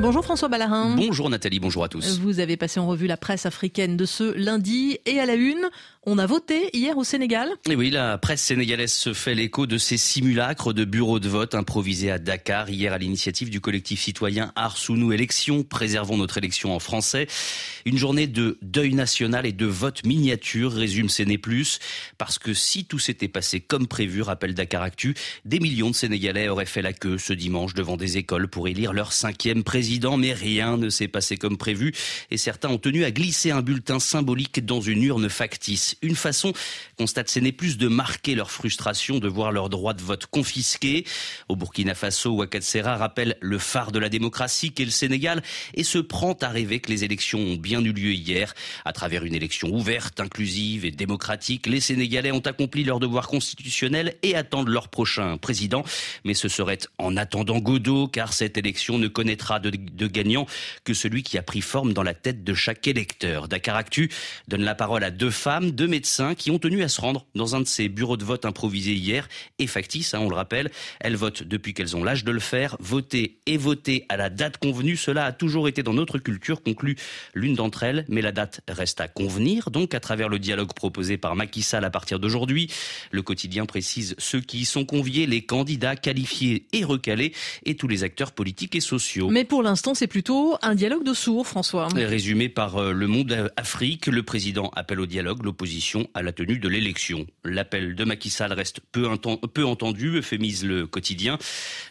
Bonjour 0.00 0.24
François 0.24 0.48
Ballarin. 0.48 0.96
Bonjour 0.96 1.28
Nathalie, 1.28 1.60
bonjour 1.60 1.84
à 1.84 1.90
tous. 1.90 2.18
Vous 2.20 2.40
avez 2.40 2.56
passé 2.56 2.80
en 2.80 2.86
revue 2.86 3.06
la 3.06 3.18
presse 3.18 3.44
africaine 3.44 3.98
de 3.98 4.06
ce 4.06 4.34
lundi 4.34 4.96
et 5.04 5.20
à 5.20 5.26
la 5.26 5.34
une, 5.34 5.68
on 6.06 6.16
a 6.16 6.24
voté 6.24 6.70
hier 6.72 6.96
au 6.96 7.04
Sénégal. 7.04 7.50
Et 7.68 7.76
oui, 7.76 7.90
la 7.90 8.16
presse 8.16 8.40
sénégalaise 8.40 8.94
se 8.94 9.12
fait 9.12 9.34
l'écho 9.34 9.66
de 9.66 9.76
ces 9.76 9.98
simulacres 9.98 10.72
de 10.72 10.86
bureaux 10.86 11.20
de 11.20 11.28
vote 11.28 11.54
improvisés 11.54 12.10
à 12.10 12.18
Dakar 12.18 12.70
hier 12.70 12.94
à 12.94 12.98
l'initiative 12.98 13.50
du 13.50 13.60
collectif 13.60 14.00
citoyen 14.00 14.52
Arsounou 14.56 15.12
Élections, 15.12 15.62
préservons 15.64 16.16
notre 16.16 16.38
élection 16.38 16.74
en 16.74 16.78
français. 16.78 17.26
Une 17.84 17.98
journée 17.98 18.26
de 18.26 18.58
deuil 18.62 18.94
national 18.94 19.44
et 19.44 19.52
de 19.52 19.66
vote 19.66 20.06
miniature, 20.06 20.72
résume 20.72 21.10
Séné 21.10 21.36
Plus, 21.36 21.78
parce 22.16 22.38
que 22.38 22.54
si 22.54 22.86
tout 22.86 22.98
s'était 22.98 23.28
passé 23.28 23.60
comme 23.60 23.86
prévu, 23.86 24.22
rappelle 24.22 24.54
Dakar 24.54 24.82
Actu, 24.82 25.14
des 25.44 25.60
millions 25.60 25.90
de 25.90 25.94
Sénégalais 25.94 26.48
auraient 26.48 26.64
fait 26.64 26.80
la 26.80 26.94
queue 26.94 27.18
ce 27.18 27.34
dimanche 27.34 27.74
devant 27.74 27.98
des 27.98 28.16
écoles 28.16 28.48
pour 28.48 28.68
élire 28.68 28.94
leur 28.94 29.12
cinquième 29.12 29.62
président, 29.62 29.89
mais 30.18 30.32
rien 30.32 30.76
ne 30.76 30.88
s'est 30.88 31.08
passé 31.08 31.36
comme 31.36 31.56
prévu 31.56 31.92
et 32.30 32.36
certains 32.36 32.68
ont 32.68 32.78
tenu 32.78 33.04
à 33.04 33.10
glisser 33.10 33.50
un 33.50 33.62
bulletin 33.62 33.98
symbolique 33.98 34.64
dans 34.64 34.80
une 34.80 35.02
urne 35.02 35.28
factice 35.28 35.96
une 36.02 36.16
façon, 36.16 36.52
constate 36.96 37.34
n'est 37.36 37.52
Plus, 37.52 37.78
de 37.78 37.88
marquer 37.88 38.34
leur 38.34 38.50
frustration 38.50 39.18
de 39.18 39.28
voir 39.28 39.52
leur 39.52 39.68
droit 39.68 39.92
de 39.92 40.02
vote 40.02 40.26
confisqué. 40.26 41.04
Au 41.48 41.56
Burkina 41.56 41.94
Faso, 41.94 42.30
Ouagatsera 42.30 42.96
rappelle 42.96 43.36
le 43.40 43.58
phare 43.58 43.92
de 43.92 43.98
la 43.98 44.08
démocratie 44.08 44.72
qu'est 44.72 44.84
le 44.84 44.90
Sénégal 44.90 45.42
et 45.74 45.84
se 45.84 45.98
prend 45.98 46.32
à 46.40 46.48
rêver 46.48 46.80
que 46.80 46.90
les 46.90 47.04
élections 47.04 47.40
ont 47.40 47.56
bien 47.56 47.82
eu 47.84 47.92
lieu 47.92 48.12
hier. 48.12 48.54
À 48.84 48.92
travers 48.92 49.24
une 49.24 49.34
élection 49.34 49.68
ouverte, 49.68 50.20
inclusive 50.20 50.84
et 50.84 50.90
démocratique, 50.90 51.66
les 51.66 51.80
Sénégalais 51.80 52.32
ont 52.32 52.40
accompli 52.40 52.84
leur 52.84 53.00
devoir 53.00 53.28
constitutionnel 53.28 54.16
et 54.22 54.34
attendent 54.36 54.68
leur 54.68 54.88
prochain 54.88 55.36
président. 55.36 55.84
Mais 56.24 56.34
ce 56.34 56.48
serait 56.48 56.78
en 56.98 57.16
attendant 57.16 57.58
Godot, 57.58 58.08
car 58.08 58.32
cette 58.32 58.56
élection 58.58 58.98
ne 58.98 59.08
connaîtra 59.08 59.60
de, 59.60 59.70
de 59.80 60.06
gagnant 60.06 60.46
que 60.84 60.94
celui 60.94 61.22
qui 61.22 61.38
a 61.38 61.42
pris 61.42 61.60
forme 61.60 61.92
dans 61.92 62.02
la 62.02 62.14
tête 62.14 62.44
de 62.44 62.54
chaque 62.54 62.86
électeur. 62.86 63.48
Dakar 63.48 63.76
Actu 63.76 64.10
donne 64.48 64.62
la 64.62 64.74
parole 64.74 65.04
à 65.04 65.10
deux 65.10 65.30
femmes, 65.30 65.70
deux 65.70 65.86
médecins 65.86 66.34
qui 66.34 66.50
ont 66.50 66.58
tenu 66.58 66.82
à 66.82 66.88
se 66.88 67.00
rendre 67.00 67.26
dans 67.34 67.56
un 67.56 67.60
de 67.60 67.66
ces 67.66 67.88
bureaux 67.88 68.16
de 68.16 68.24
vote 68.24 68.44
improvisés 68.44 68.94
hier 68.94 69.28
et 69.58 69.66
factice, 69.66 70.14
hein, 70.14 70.20
on 70.20 70.28
le 70.28 70.34
rappelle. 70.34 70.70
Elles 71.00 71.16
votent 71.16 71.42
depuis 71.42 71.74
qu'elles 71.74 71.96
ont 71.96 72.04
l'âge 72.04 72.24
de 72.24 72.30
le 72.30 72.40
faire. 72.40 72.76
Voter 72.80 73.38
et 73.46 73.56
voter 73.56 74.06
à 74.08 74.16
la 74.16 74.30
date 74.30 74.58
convenue, 74.58 74.96
cela 74.96 75.24
a 75.26 75.32
toujours 75.32 75.68
été 75.68 75.82
dans 75.82 75.94
notre 75.94 76.18
culture, 76.18 76.62
conclut 76.62 76.96
l'une 77.34 77.54
d'entre 77.54 77.82
elles, 77.82 78.04
mais 78.08 78.22
la 78.22 78.32
date 78.32 78.60
reste 78.68 79.00
à 79.00 79.08
convenir. 79.08 79.70
Donc, 79.70 79.94
à 79.94 80.00
travers 80.00 80.28
le 80.28 80.38
dialogue 80.38 80.72
proposé 80.74 81.16
par 81.16 81.36
Macky 81.36 81.62
Sall 81.62 81.84
à 81.84 81.90
partir 81.90 82.18
d'aujourd'hui, 82.18 82.70
le 83.10 83.22
quotidien 83.22 83.66
précise 83.66 84.14
ceux 84.18 84.40
qui 84.40 84.58
y 84.58 84.64
sont 84.64 84.84
conviés, 84.84 85.26
les 85.26 85.42
candidats 85.42 85.96
qualifiés 85.96 86.66
et 86.72 86.84
recalés 86.84 87.32
et 87.64 87.76
tous 87.76 87.88
les 87.88 88.04
acteurs 88.04 88.32
politiques 88.32 88.74
et 88.74 88.80
sociaux. 88.80 89.28
Mais 89.30 89.44
pour 89.44 89.62
l'instant, 89.70 89.94
c'est 89.94 90.08
plutôt 90.08 90.58
un 90.62 90.74
dialogue 90.74 91.04
de 91.04 91.14
sourds, 91.14 91.46
François. 91.46 91.86
Résumé 91.94 92.48
par 92.48 92.76
euh, 92.78 92.92
Le 92.92 93.06
Monde 93.06 93.52
Afrique, 93.56 94.08
le 94.08 94.24
président 94.24 94.70
appelle 94.74 94.98
au 94.98 95.06
dialogue, 95.06 95.44
l'opposition 95.44 96.08
à 96.12 96.22
la 96.22 96.32
tenue 96.32 96.58
de 96.58 96.68
l'élection. 96.68 97.24
L'appel 97.44 97.94
de 97.94 98.04
Macky 98.04 98.30
Sall 98.30 98.52
reste 98.52 98.80
peu, 98.90 99.08
peu 99.54 99.64
entendu, 99.64 100.16
euphémise 100.16 100.64
le 100.64 100.88
quotidien. 100.88 101.38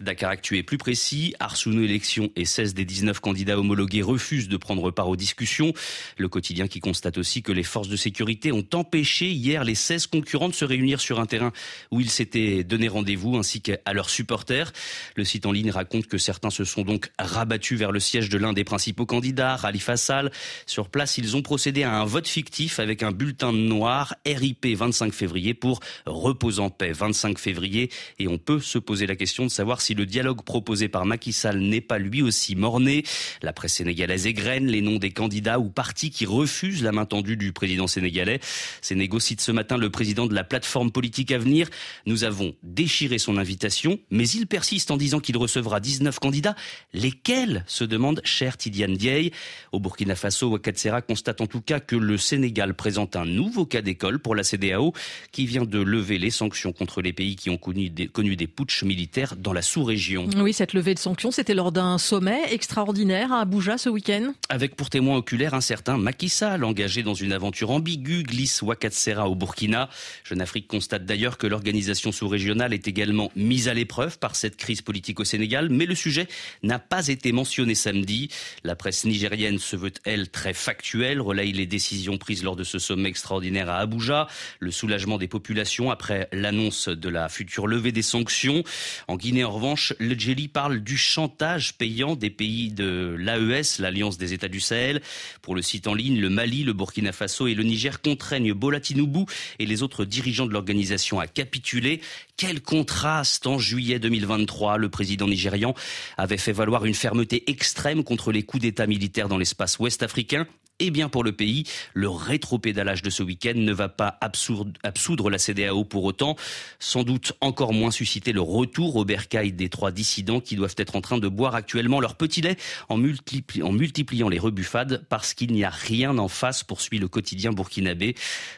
Dakar 0.00 0.30
Actu 0.30 0.56
est 0.56 0.62
plus 0.62 0.78
précis. 0.78 1.34
Arsounou 1.38 1.82
Élections 1.82 2.30
et 2.34 2.46
16 2.46 2.72
des 2.72 2.86
19 2.86 3.20
candidats 3.20 3.58
homologués 3.58 4.00
refusent 4.00 4.48
de 4.48 4.56
prendre 4.56 4.90
part 4.90 5.10
aux 5.10 5.16
discussions. 5.16 5.74
Le 6.16 6.28
quotidien 6.28 6.68
qui 6.68 6.80
constate 6.80 7.18
aussi 7.18 7.42
que 7.42 7.52
les 7.52 7.62
forces 7.62 7.88
de 7.88 7.96
sécurité 7.96 8.52
ont 8.52 8.66
empêché 8.72 9.30
hier 9.30 9.64
les 9.64 9.74
16 9.74 10.06
concurrents 10.06 10.48
de 10.48 10.54
se 10.54 10.64
réunir 10.64 10.98
sur 10.98 11.20
un 11.20 11.26
terrain 11.26 11.52
où 11.90 12.00
ils 12.00 12.10
s'étaient 12.10 12.64
donné 12.64 12.88
rendez-vous 12.88 13.36
ainsi 13.36 13.60
qu'à 13.60 13.92
leurs 13.92 14.08
supporters. 14.08 14.72
Le 15.14 15.24
site 15.24 15.44
en 15.44 15.52
ligne 15.52 15.70
raconte 15.70 16.06
que 16.06 16.16
certains 16.16 16.50
se 16.50 16.64
sont 16.64 16.82
donc 16.82 17.10
rabattus 17.18 17.65
vers 17.74 17.90
le 17.90 18.00
siège 18.00 18.28
de 18.28 18.38
l'un 18.38 18.52
des 18.52 18.64
principaux 18.64 19.06
candidats, 19.06 19.58
Khalifa 19.60 19.96
Sall. 19.96 20.30
Sur 20.66 20.88
place, 20.88 21.18
ils 21.18 21.36
ont 21.36 21.42
procédé 21.42 21.82
à 21.82 21.92
un 21.92 22.04
vote 22.04 22.28
fictif 22.28 22.78
avec 22.78 23.02
un 23.02 23.10
bulletin 23.10 23.52
noir, 23.52 24.14
RIP 24.24 24.66
25 24.66 25.12
février 25.12 25.54
pour 25.54 25.80
Repose 26.06 26.60
en 26.60 26.70
paix 26.70 26.92
25 26.92 27.38
février. 27.38 27.90
Et 28.18 28.28
on 28.28 28.38
peut 28.38 28.60
se 28.60 28.78
poser 28.78 29.06
la 29.06 29.16
question 29.16 29.44
de 29.44 29.50
savoir 29.50 29.80
si 29.80 29.94
le 29.94 30.06
dialogue 30.06 30.42
proposé 30.42 30.88
par 30.88 31.06
Macky 31.06 31.32
Sall 31.32 31.58
n'est 31.58 31.80
pas 31.80 31.98
lui 31.98 32.22
aussi 32.22 32.54
morné. 32.54 33.04
La 33.42 33.52
presse 33.52 33.74
sénégalaise 33.74 34.26
égrène 34.26 34.66
les 34.66 34.82
noms 34.82 34.98
des 34.98 35.10
candidats 35.10 35.58
ou 35.58 35.68
partis 35.68 36.10
qui 36.10 36.26
refusent 36.26 36.82
la 36.82 36.92
main 36.92 37.06
tendue 37.06 37.36
du 37.36 37.52
président 37.52 37.86
sénégalais. 37.86 38.40
Sénégo 38.82 39.18
cite 39.18 39.40
ce 39.40 39.52
matin 39.52 39.76
le 39.76 39.90
président 39.90 40.26
de 40.26 40.34
la 40.34 40.44
plateforme 40.44 40.90
politique 40.90 41.32
à 41.32 41.38
venir. 41.38 41.68
Nous 42.04 42.24
avons 42.24 42.54
déchiré 42.62 43.18
son 43.18 43.38
invitation, 43.38 43.98
mais 44.10 44.28
il 44.28 44.46
persiste 44.46 44.90
en 44.90 44.96
disant 44.96 45.20
qu'il 45.20 45.36
recevra 45.36 45.80
19 45.80 46.18
candidats. 46.18 46.54
Lesquels 46.92 47.55
se 47.66 47.84
demande 47.84 48.20
cher 48.24 48.56
Tidiane 48.56 48.94
Dieye. 48.96 49.32
Au 49.72 49.80
Burkina 49.80 50.14
Faso, 50.14 50.48
Ouakatsera 50.48 51.02
constate 51.02 51.40
en 51.40 51.46
tout 51.46 51.60
cas 51.60 51.80
que 51.80 51.96
le 51.96 52.16
Sénégal 52.18 52.74
présente 52.74 53.16
un 53.16 53.24
nouveau 53.24 53.66
cas 53.66 53.82
d'école 53.82 54.18
pour 54.18 54.34
la 54.34 54.42
CDAO 54.42 54.92
qui 55.32 55.46
vient 55.46 55.64
de 55.64 55.78
lever 55.78 56.18
les 56.18 56.30
sanctions 56.30 56.72
contre 56.72 57.02
les 57.02 57.12
pays 57.12 57.36
qui 57.36 57.50
ont 57.50 57.56
connu 57.56 57.90
des, 57.90 58.06
connu 58.08 58.36
des 58.36 58.46
putschs 58.46 58.82
militaires 58.84 59.36
dans 59.36 59.52
la 59.52 59.62
sous-région. 59.62 60.28
Oui, 60.36 60.52
cette 60.52 60.72
levée 60.72 60.94
de 60.94 60.98
sanctions, 60.98 61.30
c'était 61.30 61.54
lors 61.54 61.72
d'un 61.72 61.98
sommet 61.98 62.52
extraordinaire 62.52 63.32
à 63.32 63.40
Abuja 63.40 63.78
ce 63.78 63.88
week-end. 63.88 64.32
Avec 64.48 64.76
pour 64.76 64.90
témoin 64.90 65.16
oculaire 65.16 65.54
un 65.54 65.60
certain 65.60 65.96
Macky 65.98 66.28
Sall, 66.28 66.64
engagé 66.64 67.02
dans 67.02 67.14
une 67.14 67.32
aventure 67.32 67.70
ambiguë, 67.70 68.22
glisse 68.22 68.62
Ouakatsera 68.62 69.28
au 69.28 69.34
Burkina. 69.34 69.88
Jeune 70.24 70.40
Afrique 70.40 70.68
constate 70.68 71.04
d'ailleurs 71.04 71.38
que 71.38 71.46
l'organisation 71.46 72.12
sous-régionale 72.12 72.72
est 72.72 72.88
également 72.88 73.30
mise 73.36 73.68
à 73.68 73.74
l'épreuve 73.74 74.18
par 74.18 74.36
cette 74.36 74.56
crise 74.56 74.82
politique 74.82 75.20
au 75.20 75.24
Sénégal, 75.24 75.68
mais 75.70 75.86
le 75.86 75.94
sujet 75.94 76.28
n'a 76.62 76.78
pas 76.78 77.08
été 77.08 77.32
mentionné 77.32 77.45
samedi. 77.74 78.28
La 78.64 78.76
presse 78.76 79.04
nigérienne 79.04 79.58
se 79.58 79.76
veut, 79.76 79.92
elle, 80.04 80.28
très 80.28 80.54
factuelle, 80.54 81.20
relaye 81.20 81.52
les 81.52 81.66
décisions 81.66 82.18
prises 82.18 82.42
lors 82.42 82.56
de 82.56 82.64
ce 82.64 82.78
sommet 82.78 83.08
extraordinaire 83.08 83.70
à 83.70 83.78
Abuja, 83.78 84.26
le 84.58 84.70
soulagement 84.70 85.18
des 85.18 85.28
populations 85.28 85.90
après 85.90 86.28
l'annonce 86.32 86.88
de 86.88 87.08
la 87.08 87.28
future 87.28 87.66
levée 87.66 87.92
des 87.92 88.02
sanctions. 88.02 88.62
En 89.08 89.16
Guinée, 89.16 89.44
en 89.44 89.50
revanche, 89.50 89.94
le 89.98 90.14
Djeli 90.14 90.48
parle 90.48 90.80
du 90.80 90.96
chantage 90.96 91.74
payant 91.74 92.16
des 92.16 92.30
pays 92.30 92.70
de 92.70 93.16
l'AES, 93.18 93.78
l'Alliance 93.80 94.18
des 94.18 94.32
États 94.32 94.48
du 94.48 94.60
Sahel. 94.60 95.00
Pour 95.42 95.54
le 95.54 95.62
site 95.62 95.86
en 95.86 95.94
ligne, 95.94 96.20
le 96.20 96.30
Mali, 96.30 96.64
le 96.64 96.72
Burkina 96.72 97.12
Faso 97.12 97.46
et 97.46 97.54
le 97.54 97.62
Niger 97.62 98.00
contraignent 98.00 98.52
Bola 98.52 98.80
Tinubu 98.80 99.24
et 99.58 99.66
les 99.66 99.82
autres 99.82 100.04
dirigeants 100.04 100.46
de 100.46 100.52
l'organisation 100.52 101.20
à 101.20 101.26
capituler. 101.26 102.00
Quel 102.36 102.60
contraste 102.60 103.46
en 103.46 103.58
juillet 103.58 103.98
2023, 103.98 104.76
le 104.76 104.88
président 104.90 105.26
nigérian 105.26 105.74
avait 106.18 106.36
fait 106.36 106.52
valoir 106.52 106.84
une 106.84 106.94
fermeté 106.94 107.25
extrême 107.32 108.04
contre 108.04 108.32
les 108.32 108.42
coups 108.42 108.62
d'État 108.62 108.86
militaires 108.86 109.28
dans 109.28 109.38
l'espace 109.38 109.78
ouest 109.78 110.02
africain 110.02 110.46
et 110.78 110.90
bien 110.90 111.08
pour 111.08 111.24
le 111.24 111.32
pays, 111.32 111.64
le 111.94 112.08
rétropédalage 112.08 113.02
de 113.02 113.10
ce 113.10 113.22
week-end 113.22 113.54
ne 113.54 113.72
va 113.72 113.88
pas 113.88 114.18
absoudre 114.20 115.30
la 115.30 115.38
CDAO 115.38 115.84
pour 115.84 116.04
autant, 116.04 116.36
sans 116.78 117.02
doute 117.02 117.32
encore 117.40 117.72
moins 117.72 117.90
susciter 117.90 118.32
le 118.32 118.40
retour 118.40 118.96
au 118.96 119.04
bercail 119.04 119.52
des 119.52 119.68
trois 119.68 119.90
dissidents 119.90 120.40
qui 120.40 120.56
doivent 120.56 120.74
être 120.76 120.96
en 120.96 121.00
train 121.00 121.18
de 121.18 121.28
boire 121.28 121.54
actuellement 121.54 122.00
leur 122.00 122.16
petit 122.16 122.42
lait 122.42 122.56
en, 122.88 122.98
multipliant 122.98 124.28
les 124.28 124.38
rebuffades 124.38 125.04
parce 125.08 125.34
qu'il 125.34 125.52
n'y 125.52 125.64
a 125.64 125.70
rien 125.70 126.18
en 126.18 126.28
face, 126.28 126.62
poursuit 126.62 126.98
le 126.98 127.08
quotidien 127.08 127.52
burkinabé. 127.52 128.14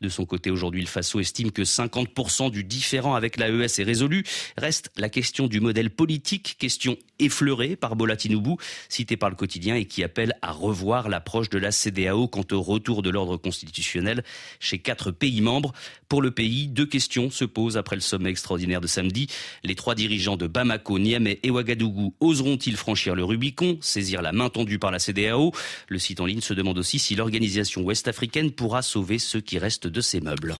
De 0.00 0.08
son 0.08 0.26
côté, 0.26 0.50
aujourd'hui, 0.50 0.82
le 0.82 0.88
Faso 0.88 1.20
estime 1.20 1.50
que 1.50 1.62
50% 1.62 2.50
du 2.50 2.64
différent 2.64 3.14
avec 3.14 3.38
l'AES 3.38 3.80
est 3.80 3.84
résolu. 3.84 4.24
Reste 4.58 4.90
la 4.96 5.08
question 5.08 5.46
du 5.46 5.60
modèle 5.60 5.90
politique, 5.90 6.56
question 6.58 6.96
effleurée 7.18 7.76
par 7.76 7.96
Bola 7.96 8.16
Tinubu, 8.16 8.56
cité 8.88 9.16
par 9.16 9.30
le 9.30 9.36
quotidien 9.36 9.76
et 9.76 9.86
qui 9.86 10.04
appelle 10.04 10.34
à 10.42 10.52
revoir 10.52 11.08
l'approche 11.08 11.48
de 11.48 11.58
la 11.58 11.70
CDAO 12.02 12.28
quant 12.28 12.44
au 12.52 12.62
retour 12.62 13.02
de 13.02 13.10
l'ordre 13.10 13.36
constitutionnel 13.36 14.24
chez 14.60 14.78
quatre 14.78 15.10
pays 15.10 15.40
membres. 15.40 15.72
Pour 16.08 16.22
le 16.22 16.30
pays, 16.30 16.68
deux 16.68 16.86
questions 16.86 17.30
se 17.30 17.44
posent 17.44 17.76
après 17.76 17.96
le 17.96 18.02
sommet 18.02 18.30
extraordinaire 18.30 18.80
de 18.80 18.86
samedi. 18.86 19.28
Les 19.62 19.74
trois 19.74 19.94
dirigeants 19.94 20.36
de 20.36 20.46
Bamako, 20.46 20.98
Niamey 20.98 21.38
et 21.42 21.50
Ouagadougou 21.50 22.14
oseront-ils 22.20 22.76
franchir 22.76 23.14
le 23.14 23.24
Rubicon, 23.24 23.78
saisir 23.80 24.22
la 24.22 24.32
main 24.32 24.50
tendue 24.50 24.78
par 24.78 24.90
la 24.90 24.98
CDAO 24.98 25.52
Le 25.88 25.98
site 25.98 26.20
en 26.20 26.26
ligne 26.26 26.40
se 26.40 26.54
demande 26.54 26.78
aussi 26.78 26.98
si 26.98 27.14
l'organisation 27.14 27.82
ouest-africaine 27.82 28.50
pourra 28.50 28.82
sauver 28.82 29.18
ceux 29.18 29.40
qui 29.40 29.58
restent 29.58 29.86
de 29.86 30.00
ses 30.00 30.20
meubles. 30.20 30.50